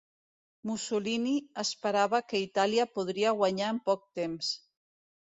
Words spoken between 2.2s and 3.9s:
que Itàlia podria guanyar en